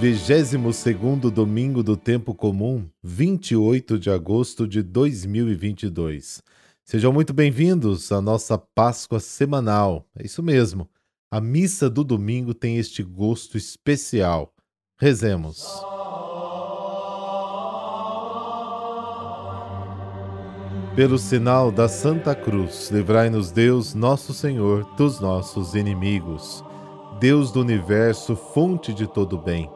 22º 0.00 1.30
domingo 1.30 1.82
do 1.82 1.94
tempo 1.94 2.34
comum, 2.34 2.88
28 3.02 3.98
de 3.98 4.08
agosto 4.08 4.66
de 4.66 4.82
2022. 4.82 6.42
Sejam 6.82 7.12
muito 7.12 7.34
bem-vindos 7.34 8.10
à 8.10 8.18
nossa 8.18 8.56
Páscoa 8.56 9.20
semanal. 9.20 10.08
É 10.16 10.24
isso 10.24 10.42
mesmo. 10.42 10.88
A 11.30 11.38
missa 11.38 11.90
do 11.90 12.02
domingo 12.02 12.54
tem 12.54 12.78
este 12.78 13.02
gosto 13.02 13.58
especial. 13.58 14.54
Rezemos. 14.98 15.68
Pelo 20.96 21.18
sinal 21.18 21.70
da 21.70 21.88
Santa 21.88 22.34
Cruz, 22.34 22.90
livrai-nos 22.90 23.52
Deus, 23.52 23.92
nosso 23.94 24.32
Senhor, 24.32 24.82
dos 24.96 25.20
nossos 25.20 25.74
inimigos. 25.74 26.64
Deus 27.20 27.52
do 27.52 27.60
universo, 27.60 28.34
fonte 28.34 28.94
de 28.94 29.06
todo 29.06 29.36
bem, 29.36 29.70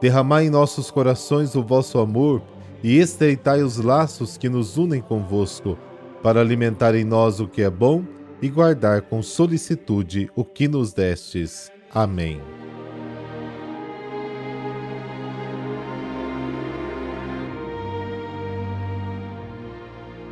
derramai 0.00 0.46
em 0.46 0.50
nossos 0.50 0.90
corações 0.90 1.54
o 1.54 1.62
vosso 1.62 1.98
amor 1.98 2.42
e 2.82 2.98
estreitai 2.98 3.62
os 3.62 3.78
laços 3.78 4.36
que 4.36 4.48
nos 4.48 4.76
unem 4.76 5.00
convosco, 5.00 5.78
para 6.22 6.40
alimentar 6.40 6.94
em 6.94 7.04
nós 7.04 7.40
o 7.40 7.48
que 7.48 7.62
é 7.62 7.70
bom 7.70 8.04
e 8.42 8.48
guardar 8.48 9.02
com 9.02 9.22
solicitude 9.22 10.30
o 10.34 10.44
que 10.44 10.68
nos 10.68 10.92
destes. 10.92 11.70
Amém. 11.94 12.40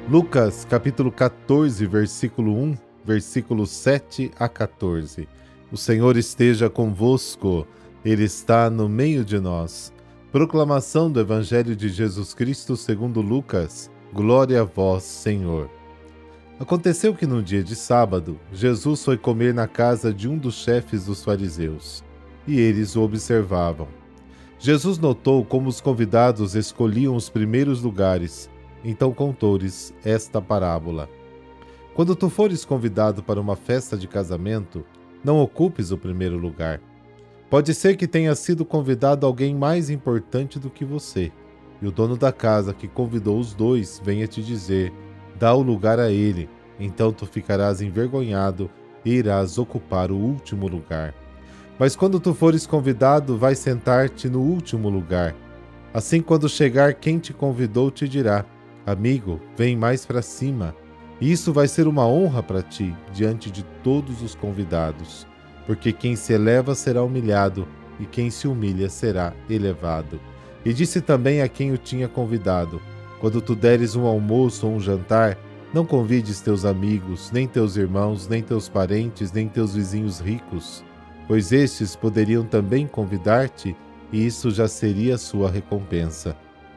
Lucas 0.08 0.66
capítulo 0.66 1.10
14, 1.10 1.86
versículo 1.86 2.54
1, 2.54 2.74
versículo 3.04 3.66
7 3.66 4.30
a 4.38 4.48
14. 4.48 5.26
O 5.72 5.78
Senhor 5.78 6.16
esteja 6.18 6.68
convosco, 6.68 7.66
Ele 8.04 8.24
está 8.24 8.68
no 8.68 8.88
meio 8.88 9.24
de 9.24 9.38
nós. 9.38 9.92
Proclamação 10.30 11.10
do 11.10 11.20
Evangelho 11.20 11.74
de 11.74 11.88
Jesus 11.88 12.34
Cristo 12.34 12.76
segundo 12.76 13.20
Lucas. 13.20 13.90
Glória 14.12 14.60
a 14.60 14.64
vós, 14.64 15.02
Senhor. 15.04 15.70
Aconteceu 16.60 17.14
que 17.14 17.26
no 17.26 17.42
dia 17.42 17.62
de 17.62 17.74
sábado, 17.74 18.38
Jesus 18.52 19.04
foi 19.04 19.16
comer 19.16 19.54
na 19.54 19.66
casa 19.66 20.12
de 20.12 20.28
um 20.28 20.38
dos 20.38 20.54
chefes 20.54 21.06
dos 21.06 21.24
fariseus, 21.24 22.04
e 22.46 22.60
eles 22.60 22.94
o 22.94 23.02
observavam. 23.02 23.88
Jesus 24.58 24.98
notou 24.98 25.44
como 25.44 25.68
os 25.68 25.80
convidados 25.80 26.54
escolhiam 26.54 27.16
os 27.16 27.28
primeiros 27.28 27.82
lugares 27.82 28.48
então 28.84 29.12
contou-lhes 29.12 29.94
esta 30.04 30.40
parábola. 30.42 31.08
Quando 31.94 32.14
tu 32.14 32.28
fores 32.28 32.64
convidado 32.64 33.22
para 33.22 33.40
uma 33.40 33.56
festa 33.56 33.96
de 33.96 34.06
casamento, 34.06 34.84
não 35.24 35.38
ocupes 35.38 35.90
o 35.90 35.96
primeiro 35.96 36.36
lugar. 36.36 36.80
Pode 37.54 37.72
ser 37.72 37.96
que 37.96 38.08
tenha 38.08 38.34
sido 38.34 38.64
convidado 38.64 39.24
alguém 39.24 39.54
mais 39.54 39.88
importante 39.88 40.58
do 40.58 40.68
que 40.68 40.84
você, 40.84 41.30
e 41.80 41.86
o 41.86 41.92
dono 41.92 42.16
da 42.16 42.32
casa 42.32 42.74
que 42.74 42.88
convidou 42.88 43.38
os 43.38 43.54
dois 43.54 44.02
venha 44.04 44.26
te 44.26 44.42
dizer: 44.42 44.92
dá 45.38 45.54
o 45.54 45.62
lugar 45.62 46.00
a 46.00 46.10
ele, 46.10 46.50
então 46.80 47.12
tu 47.12 47.24
ficarás 47.26 47.80
envergonhado 47.80 48.68
e 49.04 49.12
irás 49.12 49.56
ocupar 49.56 50.10
o 50.10 50.16
último 50.16 50.66
lugar. 50.66 51.14
Mas 51.78 51.94
quando 51.94 52.18
tu 52.18 52.34
fores 52.34 52.66
convidado, 52.66 53.38
vai 53.38 53.54
sentar-te 53.54 54.28
no 54.28 54.40
último 54.40 54.88
lugar. 54.88 55.32
Assim, 55.92 56.20
quando 56.20 56.48
chegar 56.48 56.94
quem 56.94 57.20
te 57.20 57.32
convidou, 57.32 57.88
te 57.88 58.08
dirá: 58.08 58.44
Amigo, 58.84 59.40
vem 59.56 59.76
mais 59.76 60.04
para 60.04 60.22
cima. 60.22 60.74
Isso 61.20 61.52
vai 61.52 61.68
ser 61.68 61.86
uma 61.86 62.04
honra 62.04 62.42
para 62.42 62.62
ti 62.62 62.92
diante 63.12 63.48
de 63.48 63.62
todos 63.84 64.22
os 64.22 64.34
convidados, 64.34 65.24
porque 65.66 65.92
quem 65.92 66.16
se 66.16 66.32
eleva 66.32 66.74
será 66.74 67.02
humilhado 67.02 67.66
e 67.98 68.06
quem 68.06 68.30
se 68.30 68.46
humilha 68.46 68.88
será 68.88 69.32
elevado. 69.48 70.20
E 70.64 70.72
disse 70.72 71.00
também 71.00 71.42
a 71.42 71.48
quem 71.48 71.72
o 71.72 71.78
tinha 71.78 72.08
convidado: 72.08 72.80
Quando 73.20 73.40
tu 73.40 73.54
deres 73.54 73.94
um 73.94 74.06
almoço 74.06 74.66
ou 74.66 74.74
um 74.74 74.80
jantar, 74.80 75.38
não 75.72 75.84
convides 75.84 76.40
teus 76.40 76.64
amigos, 76.64 77.30
nem 77.32 77.48
teus 77.48 77.76
irmãos, 77.76 78.28
nem 78.28 78.42
teus 78.42 78.68
parentes, 78.68 79.32
nem 79.32 79.48
teus 79.48 79.74
vizinhos 79.74 80.20
ricos, 80.20 80.84
pois 81.26 81.50
estes 81.52 81.96
poderiam 81.96 82.44
também 82.44 82.86
convidar-te, 82.86 83.76
e 84.12 84.24
isso 84.24 84.50
já 84.50 84.68
seria 84.68 85.18
sua 85.18 85.50
recompensa. 85.50 86.36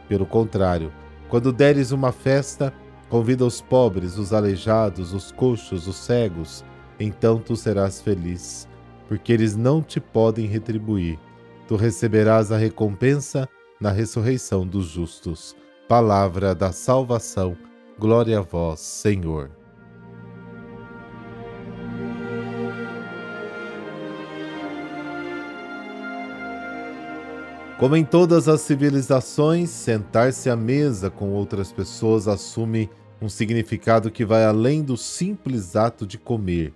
Pelo 0.10 0.26
contrário, 0.26 0.92
quando 1.30 1.54
deres 1.54 1.92
uma 1.92 2.12
festa, 2.12 2.74
convida 3.10 3.46
os 3.46 3.62
pobres, 3.62 4.18
os 4.18 4.34
aleijados, 4.34 5.14
os 5.14 5.32
coxos, 5.32 5.88
os 5.88 5.98
cegos, 5.98 6.66
então 7.00 7.38
tu 7.38 7.56
serás 7.56 8.02
feliz, 8.02 8.68
porque 9.08 9.32
eles 9.32 9.56
não 9.56 9.82
te 9.82 10.00
podem 10.00 10.46
retribuir. 10.46 11.18
Tu 11.68 11.76
receberás 11.76 12.52
a 12.52 12.58
recompensa 12.58 13.48
na 13.80 13.92
ressurreição 13.92 14.66
dos 14.66 14.86
justos. 14.88 15.56
Palavra 15.88 16.54
da 16.54 16.72
salvação. 16.72 17.58
Glória 17.98 18.40
a 18.40 18.42
vós, 18.42 18.80
Senhor. 18.80 19.50
Como 27.80 27.96
em 27.96 28.04
todas 28.04 28.48
as 28.48 28.62
civilizações, 28.62 29.70
sentar-se 29.70 30.50
à 30.50 30.56
mesa 30.56 31.12
com 31.12 31.30
outras 31.30 31.72
pessoas 31.72 32.28
assume 32.28 32.90
um 33.22 33.30
significado 33.30 34.10
que 34.10 34.26
vai 34.26 34.44
além 34.44 34.84
do 34.84 34.98
simples 34.98 35.76
ato 35.76 36.06
de 36.06 36.18
comer. 36.18 36.74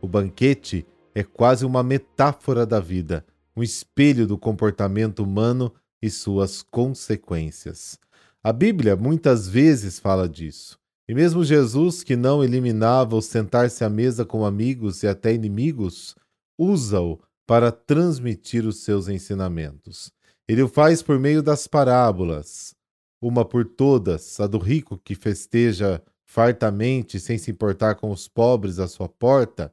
O 0.00 0.06
banquete 0.06 0.86
é 1.14 1.22
quase 1.22 1.64
uma 1.64 1.82
metáfora 1.82 2.64
da 2.64 2.80
vida, 2.80 3.24
um 3.56 3.62
espelho 3.62 4.26
do 4.26 4.38
comportamento 4.38 5.22
humano 5.22 5.72
e 6.00 6.10
suas 6.10 6.62
consequências. 6.62 7.98
A 8.42 8.52
Bíblia 8.52 8.96
muitas 8.96 9.48
vezes 9.48 9.98
fala 9.98 10.28
disso. 10.28 10.78
E 11.08 11.14
mesmo 11.14 11.44
Jesus, 11.44 12.02
que 12.02 12.16
não 12.16 12.42
eliminava 12.42 13.16
o 13.16 13.22
sentar-se 13.22 13.84
à 13.84 13.90
mesa 13.90 14.24
com 14.24 14.44
amigos 14.44 15.02
e 15.02 15.06
até 15.06 15.34
inimigos, 15.34 16.16
usa-o 16.58 17.20
para 17.46 17.70
transmitir 17.70 18.64
os 18.64 18.82
seus 18.82 19.08
ensinamentos. 19.08 20.12
Ele 20.48 20.62
o 20.62 20.68
faz 20.68 21.02
por 21.02 21.18
meio 21.18 21.42
das 21.42 21.66
parábolas, 21.66 22.74
uma 23.20 23.44
por 23.44 23.64
todas, 23.64 24.40
a 24.40 24.46
do 24.46 24.58
rico 24.58 24.98
que 24.98 25.14
festeja 25.14 26.02
fartamente 26.24 27.20
sem 27.20 27.36
se 27.36 27.50
importar 27.50 27.94
com 27.96 28.10
os 28.10 28.26
pobres 28.26 28.78
à 28.78 28.88
sua 28.88 29.08
porta. 29.08 29.72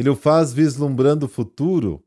Ele 0.00 0.08
o 0.08 0.16
faz 0.16 0.50
vislumbrando 0.50 1.26
o 1.26 1.28
futuro. 1.28 2.02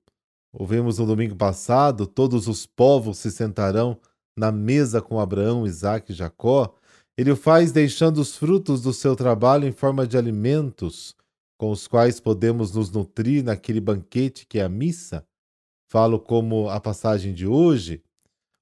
Ouvimos 0.51 0.97
no 0.97 1.05
domingo 1.05 1.35
passado: 1.35 2.07
todos 2.07 2.47
os 2.47 2.65
povos 2.65 3.19
se 3.19 3.29
sentarão 3.29 3.99
na 4.35 4.51
mesa 4.51 4.99
com 4.99 5.19
Abraão, 5.19 5.63
Isaac 5.67 6.11
e 6.11 6.15
Jacó. 6.15 6.73
Ele 7.15 7.29
o 7.29 7.35
faz 7.35 7.71
deixando 7.71 8.17
os 8.17 8.35
frutos 8.35 8.81
do 8.81 8.91
seu 8.91 9.15
trabalho 9.15 9.67
em 9.67 9.71
forma 9.71 10.07
de 10.07 10.17
alimentos, 10.17 11.15
com 11.55 11.69
os 11.69 11.87
quais 11.87 12.19
podemos 12.19 12.73
nos 12.73 12.89
nutrir 12.89 13.43
naquele 13.43 13.79
banquete 13.79 14.47
que 14.47 14.57
é 14.57 14.63
a 14.63 14.69
missa. 14.69 15.23
Falo 15.87 16.19
como 16.19 16.69
a 16.69 16.79
passagem 16.79 17.31
de 17.31 17.45
hoje, 17.45 18.01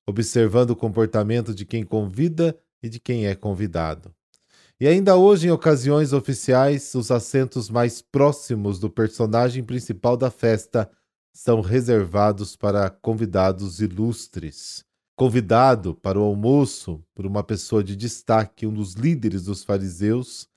observando 0.06 0.72
o 0.72 0.76
comportamento 0.76 1.56
de 1.56 1.64
quem 1.66 1.86
convida 1.86 2.54
e 2.84 2.90
de 2.90 3.00
quem 3.00 3.28
é 3.28 3.34
convidado. 3.34 4.14
E 4.82 4.88
ainda 4.88 5.16
hoje, 5.16 5.48
em 5.48 5.52
ocasiões 5.52 6.12
oficiais, 6.12 6.96
os 6.96 7.12
assentos 7.12 7.70
mais 7.70 8.02
próximos 8.02 8.80
do 8.80 8.90
personagem 8.90 9.64
principal 9.64 10.18
da 10.18 10.32
festa 10.32 10.90
são 11.32 11.62
reservados 11.62 12.56
para 12.56 12.90
convidados 12.90 13.80
ilustres. 13.80 14.84
Convidado 15.16 15.94
para 15.94 16.20
o 16.20 16.24
almoço 16.24 17.00
por 17.14 17.28
uma 17.28 17.44
pessoa 17.44 17.84
de 17.84 17.96
destaque, 17.96 18.66
um 18.66 18.74
dos 18.74 18.94
líderes 18.94 19.44
dos 19.44 19.64
fariseus, 19.64 20.50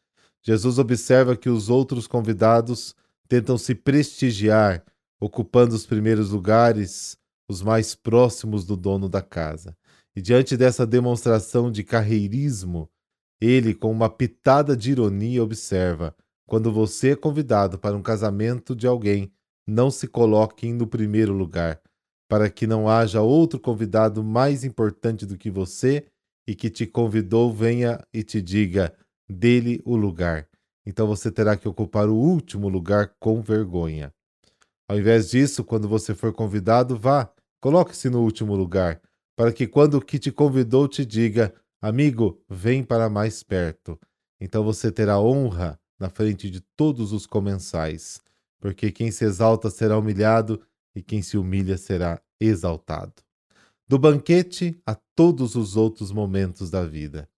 Jesus 0.43 0.79
observa 0.79 1.37
que 1.37 1.51
os 1.51 1.69
outros 1.69 2.07
convidados 2.07 2.95
tentam 3.29 3.59
se 3.59 3.75
prestigiar 3.75 4.83
ocupando 5.21 5.75
os 5.75 5.85
primeiros 5.85 6.31
lugares, 6.31 7.19
os 7.47 7.61
mais 7.61 7.95
próximos 7.95 8.65
do 8.65 8.75
dono 8.75 9.07
da 9.07 9.21
casa. 9.21 9.77
E 10.17 10.23
diante 10.23 10.57
dessa 10.57 10.87
demonstração 10.87 11.71
de 11.71 11.85
carreirismo, 11.85 12.89
ele, 13.41 13.75
com 13.75 13.91
uma 13.91 14.09
pitada 14.09 14.77
de 14.77 14.93
ironia, 14.93 15.43
observa: 15.43 16.15
quando 16.47 16.73
você 16.73 17.11
é 17.11 17.17
convidado 17.17 17.79
para 17.79 17.97
um 17.97 18.03
casamento 18.03 18.75
de 18.75 18.87
alguém, 18.87 19.33
não 19.67 19.91
se 19.91 20.07
coloque 20.07 20.71
no 20.73 20.87
primeiro 20.87 21.33
lugar, 21.33 21.81
para 22.29 22.51
que 22.51 22.67
não 22.67 22.89
haja 22.89 23.23
outro 23.23 23.59
convidado 23.59 24.23
mais 24.23 24.65
importante 24.65 25.25
do 25.25 25.39
que 25.39 25.51
você 25.51 26.07
e 26.47 26.55
que 26.55 26.69
te 26.69 26.87
convidou 26.87 27.53
venha 27.53 28.01
e 28.13 28.23
te 28.23 28.43
diga: 28.43 28.95
dele 29.29 29.81
o 29.85 29.97
lugar. 29.97 30.49
Então 30.87 31.07
você 31.07 31.31
terá 31.31 31.57
que 31.57 31.69
ocupar 31.69 32.09
o 32.09 32.15
último 32.15 32.69
lugar 32.69 33.15
com 33.19 33.41
vergonha. 33.41 34.13
Ao 34.87 34.99
invés 34.99 35.31
disso, 35.31 35.65
quando 35.65 35.89
você 35.89 36.15
for 36.15 36.33
convidado, 36.33 36.99
vá, 36.99 37.33
coloque-se 37.61 38.11
no 38.11 38.23
último 38.23 38.55
lugar, 38.55 39.01
para 39.35 39.51
que 39.51 39.67
quando 39.67 39.95
o 39.95 40.01
que 40.01 40.19
te 40.19 40.31
convidou 40.31 40.87
te 40.87 41.07
diga, 41.07 41.55
amigo, 41.87 42.43
vem 42.49 42.83
para 42.83 43.11
mais 43.11 43.43
perto. 43.43 43.99
Então 44.41 44.65
você 44.65 44.91
terá 44.91 45.21
honra 45.21 45.79
na 46.01 46.09
frente 46.09 46.51
de 46.51 46.61
todos 46.77 47.13
os 47.13 47.27
comensais, 47.27 48.21
porque 48.59 48.91
quem 48.91 49.11
se 49.11 49.25
exalta 49.25 49.71
será 49.71 49.99
humilhado 49.99 50.61
e 50.95 51.03
quem 51.03 51.21
se 51.23 51.37
humilha 51.37 51.77
será 51.77 52.21
exaltado. 52.41 53.23
do 53.87 53.99
banquete 53.99 54.81
a 54.87 54.95
todos 55.15 55.55
os 55.55 55.77
outros 55.77 56.11
momentos 56.11 56.71
da 56.71 56.85
vida. 56.85 57.29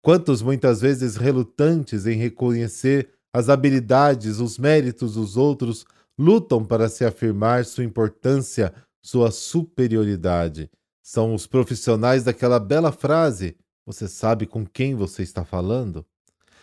Quantos 0.00 0.40
muitas 0.40 0.80
vezes 0.80 1.16
relutantes 1.16 2.06
em 2.06 2.16
reconhecer 2.16 3.10
as 3.32 3.48
habilidades, 3.48 4.38
os 4.38 4.56
méritos 4.56 5.14
dos 5.14 5.36
outros, 5.36 5.84
lutam 6.16 6.64
para 6.64 6.88
se 6.88 7.04
afirmar 7.04 7.64
sua 7.64 7.82
importância, 7.82 8.72
sua 9.02 9.32
superioridade. 9.32 10.70
São 11.02 11.34
os 11.34 11.46
profissionais 11.46 12.22
daquela 12.22 12.60
bela 12.60 12.92
frase: 12.92 13.56
Você 13.86 14.08
sabe 14.08 14.46
com 14.46 14.66
quem 14.66 14.96
você 14.96 15.22
está 15.22 15.44
falando? 15.44 16.04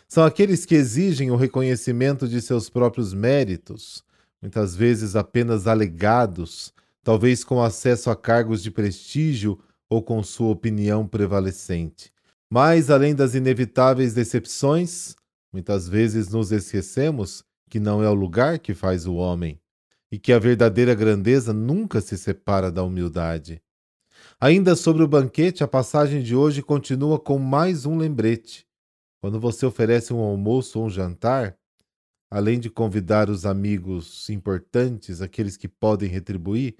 São 0.09 0.25
aqueles 0.25 0.65
que 0.65 0.75
exigem 0.75 1.31
o 1.31 1.37
reconhecimento 1.37 2.27
de 2.27 2.41
seus 2.41 2.69
próprios 2.69 3.13
méritos, 3.13 4.03
muitas 4.41 4.75
vezes 4.75 5.15
apenas 5.15 5.65
alegados, 5.65 6.73
talvez 7.01 7.41
com 7.45 7.63
acesso 7.63 8.09
a 8.09 8.15
cargos 8.15 8.61
de 8.61 8.69
prestígio 8.69 9.57
ou 9.89 10.03
com 10.03 10.21
sua 10.21 10.49
opinião 10.49 11.07
prevalecente. 11.07 12.11
Mas, 12.49 12.89
além 12.89 13.15
das 13.15 13.35
inevitáveis 13.35 14.13
decepções, 14.13 15.15
muitas 15.51 15.87
vezes 15.87 16.27
nos 16.27 16.51
esquecemos 16.51 17.41
que 17.69 17.79
não 17.79 18.03
é 18.03 18.09
o 18.09 18.13
lugar 18.13 18.59
que 18.59 18.73
faz 18.73 19.07
o 19.07 19.15
homem 19.15 19.59
e 20.11 20.19
que 20.19 20.33
a 20.33 20.39
verdadeira 20.39 20.93
grandeza 20.93 21.53
nunca 21.53 22.01
se 22.01 22.17
separa 22.17 22.69
da 22.69 22.83
humildade. 22.83 23.61
Ainda 24.39 24.75
sobre 24.75 25.03
o 25.03 25.07
banquete, 25.07 25.63
a 25.63 25.67
passagem 25.67 26.21
de 26.21 26.35
hoje 26.35 26.61
continua 26.61 27.19
com 27.19 27.39
mais 27.39 27.85
um 27.85 27.97
lembrete. 27.97 28.65
Quando 29.21 29.39
você 29.39 29.65
oferece 29.65 30.13
um 30.13 30.19
almoço 30.19 30.79
ou 30.79 30.85
um 30.85 30.89
jantar, 30.89 31.57
além 32.29 32.59
de 32.59 32.69
convidar 32.69 33.29
os 33.29 33.45
amigos 33.45 34.29
importantes, 34.29 35.21
aqueles 35.21 35.55
que 35.55 35.67
podem 35.67 36.09
retribuir, 36.09 36.75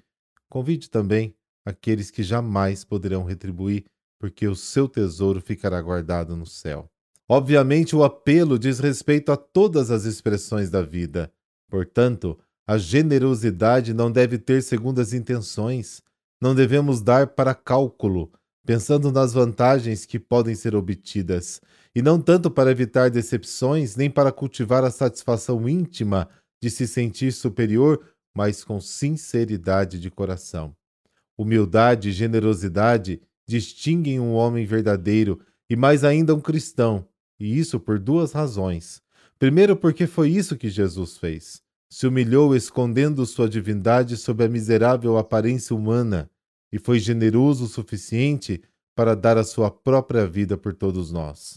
convide 0.48 0.90
também 0.90 1.34
aqueles 1.64 2.10
que 2.10 2.22
jamais 2.22 2.84
poderão 2.84 3.24
retribuir, 3.24 3.84
porque 4.18 4.46
o 4.46 4.54
seu 4.54 4.88
tesouro 4.88 5.40
ficará 5.40 5.80
guardado 5.80 6.36
no 6.36 6.46
céu. 6.46 6.90
Obviamente, 7.28 7.96
o 7.96 8.04
apelo 8.04 8.58
diz 8.58 8.78
respeito 8.78 9.32
a 9.32 9.36
todas 9.36 9.90
as 9.90 10.04
expressões 10.04 10.68
da 10.68 10.82
vida. 10.82 11.32
Portanto, 11.70 12.38
a 12.66 12.76
generosidade 12.76 13.94
não 13.94 14.10
deve 14.10 14.38
ter 14.38 14.62
segundas 14.62 15.12
intenções. 15.12 16.02
Não 16.44 16.54
devemos 16.54 17.00
dar 17.00 17.28
para 17.28 17.54
cálculo, 17.54 18.30
pensando 18.66 19.10
nas 19.10 19.32
vantagens 19.32 20.04
que 20.04 20.18
podem 20.18 20.54
ser 20.54 20.76
obtidas, 20.76 21.58
e 21.94 22.02
não 22.02 22.20
tanto 22.20 22.50
para 22.50 22.70
evitar 22.70 23.08
decepções, 23.08 23.96
nem 23.96 24.10
para 24.10 24.30
cultivar 24.30 24.84
a 24.84 24.90
satisfação 24.90 25.66
íntima 25.66 26.28
de 26.62 26.68
se 26.68 26.86
sentir 26.86 27.32
superior, 27.32 27.98
mas 28.36 28.62
com 28.62 28.78
sinceridade 28.78 29.98
de 29.98 30.10
coração. 30.10 30.76
Humildade 31.38 32.10
e 32.10 32.12
generosidade 32.12 33.22
distinguem 33.48 34.20
um 34.20 34.34
homem 34.34 34.66
verdadeiro 34.66 35.40
e 35.70 35.74
mais 35.74 36.04
ainda 36.04 36.34
um 36.34 36.42
cristão, 36.42 37.08
e 37.40 37.58
isso 37.58 37.80
por 37.80 37.98
duas 37.98 38.32
razões. 38.32 39.00
Primeiro, 39.38 39.74
porque 39.74 40.06
foi 40.06 40.28
isso 40.28 40.58
que 40.58 40.68
Jesus 40.68 41.16
fez. 41.16 41.62
Se 41.88 42.06
humilhou 42.06 42.54
escondendo 42.54 43.24
sua 43.24 43.48
divindade 43.48 44.18
sob 44.18 44.44
a 44.44 44.48
miserável 44.48 45.16
aparência 45.16 45.74
humana 45.74 46.30
e 46.74 46.78
foi 46.80 46.98
generoso 46.98 47.66
o 47.66 47.68
suficiente 47.68 48.60
para 48.96 49.14
dar 49.14 49.38
a 49.38 49.44
sua 49.44 49.70
própria 49.70 50.26
vida 50.26 50.58
por 50.58 50.74
todos 50.74 51.12
nós. 51.12 51.56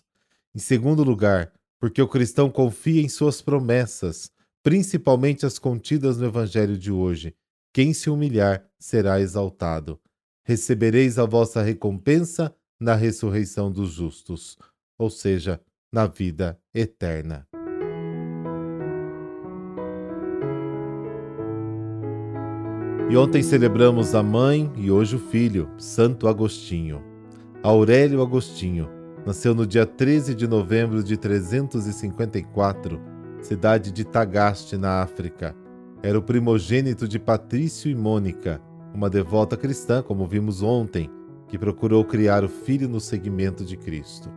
Em 0.53 0.59
segundo 0.59 1.03
lugar, 1.03 1.51
porque 1.79 1.99
o 1.99 2.07
cristão 2.07 2.51
confia 2.51 3.01
em 3.01 3.09
suas 3.09 3.41
promessas, 3.41 4.29
principalmente 4.61 5.43
as 5.43 5.57
contidas 5.57 6.19
no 6.19 6.27
Evangelho 6.27 6.77
de 6.77 6.91
hoje. 6.91 7.35
Quem 7.73 7.95
se 7.95 8.11
humilhar 8.11 8.63
será 8.77 9.19
exaltado. 9.19 9.99
Recebereis 10.45 11.17
a 11.17 11.25
vossa 11.25 11.63
recompensa 11.63 12.55
na 12.79 12.93
ressurreição 12.93 13.71
dos 13.71 13.93
justos. 13.93 14.55
Ou 14.99 15.09
seja, 15.09 15.59
na 15.91 16.05
vida 16.05 16.59
eterna. 16.75 17.47
E 23.09 23.15
ontem 23.15 23.41
celebramos 23.41 24.13
a 24.13 24.21
mãe 24.21 24.69
e 24.75 24.91
hoje 24.91 25.15
o 25.15 25.19
filho, 25.19 25.69
Santo 25.77 26.27
Agostinho. 26.27 27.01
Aurélio 27.63 28.21
Agostinho 28.21 28.89
nasceu 29.25 29.55
no 29.55 29.65
dia 29.65 29.85
13 29.85 30.35
de 30.35 30.45
novembro 30.45 31.01
de 31.01 31.15
354, 31.15 32.99
cidade 33.39 33.93
de 33.93 34.03
Tagaste, 34.03 34.75
na 34.75 35.01
África. 35.01 35.55
Era 36.03 36.19
o 36.19 36.21
primogênito 36.21 37.07
de 37.07 37.17
Patrício 37.17 37.89
e 37.89 37.95
Mônica, 37.95 38.61
uma 38.93 39.09
devota 39.09 39.55
cristã, 39.55 40.03
como 40.03 40.27
vimos 40.27 40.61
ontem, 40.61 41.09
que 41.47 41.57
procurou 41.57 42.03
criar 42.03 42.43
o 42.43 42.49
filho 42.49 42.89
no 42.89 42.99
seguimento 42.99 43.63
de 43.63 43.77
Cristo. 43.77 44.29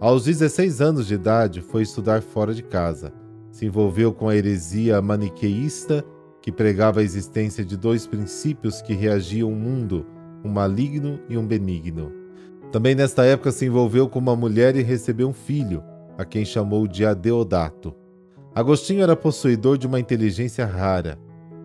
Aos 0.00 0.24
16 0.24 0.80
anos 0.80 1.06
de 1.06 1.14
idade, 1.14 1.60
foi 1.60 1.82
estudar 1.82 2.22
fora 2.22 2.54
de 2.54 2.62
casa. 2.62 3.12
Se 3.50 3.66
envolveu 3.66 4.14
com 4.14 4.30
a 4.30 4.36
heresia 4.36 5.02
maniqueísta, 5.02 6.02
que 6.40 6.52
pregava 6.52 7.00
a 7.00 7.02
existência 7.02 7.64
de 7.64 7.76
dois 7.76 8.06
princípios 8.06 8.80
que 8.80 8.94
reagiam 8.94 9.48
ao 9.50 9.54
mundo, 9.54 10.06
um 10.44 10.48
maligno 10.48 11.20
e 11.28 11.36
um 11.36 11.46
benigno. 11.46 12.12
Também 12.70 12.94
nesta 12.94 13.24
época 13.24 13.50
se 13.50 13.66
envolveu 13.66 14.08
com 14.08 14.18
uma 14.18 14.36
mulher 14.36 14.76
e 14.76 14.82
recebeu 14.82 15.28
um 15.28 15.32
filho, 15.32 15.82
a 16.16 16.24
quem 16.24 16.44
chamou 16.44 16.86
de 16.86 17.04
Adeodato. 17.04 17.94
Agostinho 18.54 19.02
era 19.02 19.16
possuidor 19.16 19.78
de 19.78 19.86
uma 19.86 20.00
inteligência 20.00 20.66
rara. 20.66 21.18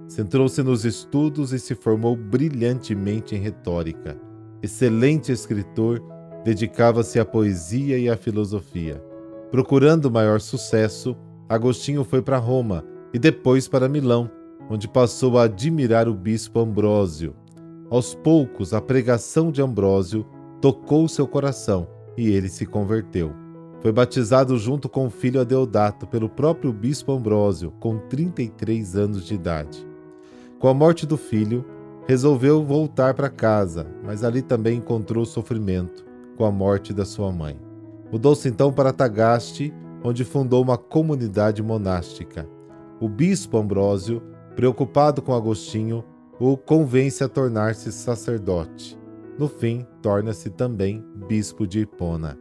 Centrou-se 0.08 0.62
nos 0.62 0.86
estudos 0.86 1.52
e 1.52 1.60
se 1.60 1.76
formou 1.76 2.16
brilhantemente 2.16 3.36
em 3.36 3.40
retórica. 3.40 4.18
Excelente 4.62 5.32
escritor, 5.32 6.02
dedicava-se 6.44 7.20
à 7.20 7.26
poesia 7.26 7.98
e 7.98 8.10
à 8.10 8.16
filosofia. 8.16 9.04
Procurando 9.52 10.12
maior 10.12 10.40
sucesso, 10.40 11.18
Agostinho 11.50 12.04
foi 12.04 12.22
para 12.22 12.38
Roma 12.38 12.84
e 13.14 13.20
depois 13.20 13.68
para 13.68 13.90
Milão, 13.90 14.30
onde 14.70 14.88
passou 14.88 15.38
a 15.38 15.44
admirar 15.44 16.08
o 16.08 16.14
bispo 16.14 16.60
Ambrósio. 16.60 17.36
Aos 17.90 18.16
poucos, 18.16 18.74
a 18.74 18.82
pregação 18.82 19.52
de 19.52 19.62
Ambrósio 19.62 20.26
tocou 20.62 21.08
seu 21.08 21.28
coração 21.28 21.88
e 22.18 22.30
ele 22.30 22.50
se 22.50 22.66
converteu. 22.66 23.34
Foi 23.82 23.92
batizado 23.92 24.58
junto 24.58 24.88
com 24.88 25.06
o 25.08 25.10
filho 25.10 25.42
Adeodato 25.42 26.08
pelo 26.08 26.30
próprio 26.30 26.72
bispo 26.72 27.12
Ambrósio, 27.12 27.72
com 27.80 27.98
33 27.98 28.96
anos 28.96 29.26
de 29.26 29.36
idade. 29.36 29.86
Com 30.58 30.70
a 30.70 30.74
morte 30.74 31.06
do 31.06 31.18
filho, 31.18 31.66
resolveu 32.08 32.64
voltar 32.64 33.14
para 33.14 33.30
casa, 33.30 33.86
mas 34.04 34.24
ali 34.24 34.42
também 34.42 34.78
encontrou 34.78 35.26
sofrimento 35.26 36.06
com 36.38 36.46
a 36.46 36.52
morte 36.52 36.94
da 36.94 37.06
sua 37.06 37.32
mãe. 37.32 37.60
Mudou-se 38.12 38.48
então 38.48 38.72
para 38.72 38.94
Tagaste, 38.94 39.74
onde 40.04 40.24
fundou 40.24 40.64
uma 40.64 40.78
comunidade 40.78 41.62
monástica. 41.62 42.48
O 43.00 43.10
bispo 43.10 43.58
Ambrósio, 43.58 44.22
preocupado 44.56 45.22
com 45.22 45.34
Agostinho, 45.34 46.04
o 46.40 46.58
convence 46.58 47.24
a 47.24 47.30
tornar-se 47.30 47.92
sacerdote. 47.92 48.98
No 49.38 49.48
fim, 49.48 49.86
torna-se 50.02 50.50
também 50.50 51.04
bispo 51.28 51.66
de 51.68 51.82
Hipona. 51.82 52.38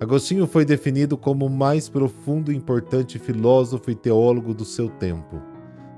Agostinho 0.00 0.46
foi 0.46 0.64
definido 0.64 1.16
como 1.16 1.46
o 1.46 1.50
mais 1.50 1.88
profundo 1.88 2.52
e 2.52 2.56
importante 2.56 3.18
filósofo 3.18 3.90
e 3.90 3.94
teólogo 3.94 4.52
do 4.52 4.64
seu 4.64 4.88
tempo. 4.88 5.40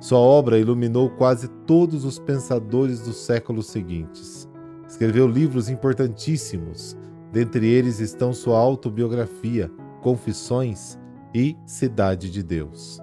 Sua 0.01 0.19
obra 0.19 0.59
iluminou 0.59 1.11
quase 1.11 1.49
todos 1.67 2.05
os 2.05 2.19
pensadores 2.19 3.01
dos 3.01 3.17
séculos 3.17 3.67
seguintes. 3.67 4.49
Escreveu 4.87 5.27
livros 5.27 5.69
importantíssimos, 5.69 6.97
Dentre 7.33 7.67
eles 7.67 8.01
estão 8.01 8.33
sua 8.33 8.59
autobiografia, 8.59 9.71
Confissões 10.03 10.99
e 11.35 11.57
Cidade 11.67 12.31
de 12.31 12.43
Deus. 12.43 12.99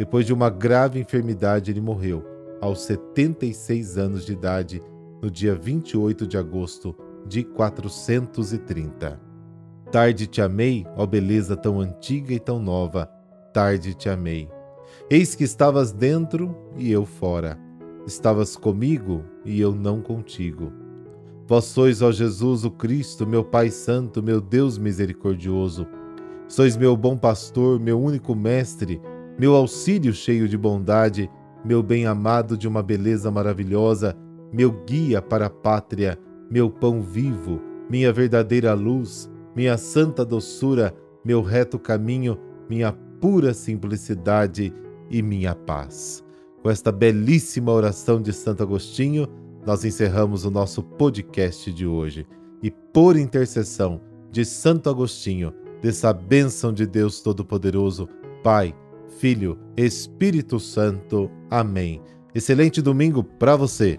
Depois 0.00 0.24
de 0.24 0.32
uma 0.32 0.48
grave 0.48 0.98
enfermidade, 0.98 1.70
ele 1.70 1.78
morreu, 1.82 2.24
aos 2.58 2.80
76 2.84 3.98
anos 3.98 4.24
de 4.24 4.32
idade, 4.32 4.82
no 5.20 5.30
dia 5.30 5.54
28 5.54 6.26
de 6.26 6.38
agosto 6.38 6.96
de 7.26 7.44
430. 7.44 9.20
Tarde 9.92 10.26
te 10.26 10.40
amei, 10.40 10.86
ó 10.96 11.04
beleza 11.04 11.54
tão 11.54 11.78
antiga 11.78 12.32
e 12.32 12.40
tão 12.40 12.58
nova, 12.58 13.10
tarde 13.52 13.92
te 13.92 14.08
amei. 14.08 14.48
Eis 15.10 15.34
que 15.34 15.44
estavas 15.44 15.92
dentro 15.92 16.56
e 16.78 16.90
eu 16.90 17.04
fora. 17.04 17.58
Estavas 18.06 18.56
comigo 18.56 19.22
e 19.44 19.60
eu 19.60 19.74
não 19.74 20.00
contigo. 20.00 20.72
Vós 21.46 21.66
sois, 21.66 22.00
ó 22.00 22.10
Jesus, 22.10 22.64
o 22.64 22.70
Cristo, 22.70 23.26
meu 23.26 23.44
Pai 23.44 23.68
Santo, 23.68 24.22
meu 24.22 24.40
Deus 24.40 24.78
misericordioso. 24.78 25.86
Sois 26.48 26.74
meu 26.74 26.96
bom 26.96 27.18
pastor, 27.18 27.78
meu 27.78 28.00
único 28.00 28.34
mestre, 28.34 28.98
meu 29.40 29.54
auxílio 29.54 30.12
cheio 30.12 30.46
de 30.46 30.58
bondade, 30.58 31.30
meu 31.64 31.82
bem-amado 31.82 32.58
de 32.58 32.68
uma 32.68 32.82
beleza 32.82 33.30
maravilhosa, 33.30 34.14
meu 34.52 34.70
guia 34.70 35.22
para 35.22 35.46
a 35.46 35.50
pátria, 35.50 36.18
meu 36.50 36.68
pão 36.68 37.00
vivo, 37.00 37.58
minha 37.88 38.12
verdadeira 38.12 38.74
luz, 38.74 39.30
minha 39.56 39.78
santa 39.78 40.26
doçura, 40.26 40.94
meu 41.24 41.40
reto 41.40 41.78
caminho, 41.78 42.38
minha 42.68 42.92
pura 43.18 43.54
simplicidade 43.54 44.74
e 45.08 45.22
minha 45.22 45.54
paz. 45.54 46.22
Com 46.62 46.68
esta 46.68 46.92
belíssima 46.92 47.72
oração 47.72 48.20
de 48.20 48.34
Santo 48.34 48.62
Agostinho, 48.62 49.26
nós 49.64 49.86
encerramos 49.86 50.44
o 50.44 50.50
nosso 50.50 50.82
podcast 50.82 51.72
de 51.72 51.86
hoje. 51.86 52.26
E 52.62 52.70
por 52.70 53.16
intercessão 53.16 54.02
de 54.30 54.44
Santo 54.44 54.90
Agostinho, 54.90 55.50
dessa 55.80 56.12
bênção 56.12 56.74
de 56.74 56.86
Deus 56.86 57.22
Todo-Poderoso, 57.22 58.06
Pai, 58.42 58.74
Filho, 59.18 59.58
Espírito 59.76 60.58
Santo. 60.58 61.30
Amém. 61.50 62.00
Excelente 62.34 62.80
domingo 62.80 63.22
para 63.22 63.56
você. 63.56 63.98